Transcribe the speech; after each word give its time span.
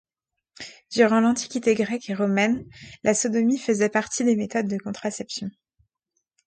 Durant 0.91 1.19
l'Antiquité 1.19 1.75
grecque 1.75 2.09
et 2.09 2.15
romaine, 2.15 2.67
la 3.03 3.13
sodomie 3.13 3.59
faisait 3.59 3.87
partie 3.91 4.23
des 4.23 4.35
méthodes 4.35 4.67
de 4.67 4.79
contraception. 4.79 5.51